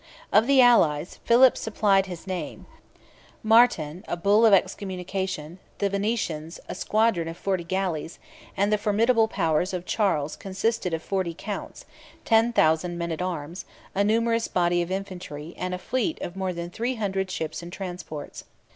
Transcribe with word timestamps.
Of 0.33 0.47
the 0.47 0.61
allies, 0.63 1.19
Philip 1.25 1.55
supplied 1.55 2.07
his 2.07 2.25
name; 2.25 2.65
Martin, 3.43 4.03
a 4.07 4.17
bull 4.17 4.47
of 4.47 4.51
excommunication; 4.51 5.59
the 5.77 5.89
Venetians, 5.91 6.59
a 6.67 6.73
squadron 6.73 7.27
of 7.27 7.37
forty 7.37 7.63
galleys; 7.63 8.17
and 8.57 8.73
the 8.73 8.79
formidable 8.79 9.27
powers 9.27 9.73
of 9.73 9.85
Charles 9.85 10.35
consisted 10.35 10.95
of 10.95 11.03
forty 11.03 11.35
counts, 11.35 11.85
ten 12.25 12.51
thousand 12.51 12.97
men 12.97 13.11
at 13.11 13.21
arms, 13.21 13.63
a 13.93 14.03
numerous 14.03 14.47
body 14.47 14.81
of 14.81 14.89
infantry, 14.89 15.53
and 15.55 15.71
a 15.71 15.77
fleet 15.77 16.19
of 16.23 16.35
more 16.35 16.51
than 16.51 16.71
three 16.71 16.95
hundred 16.95 17.29
ships 17.29 17.61
and 17.61 17.71
transports. 17.71 18.45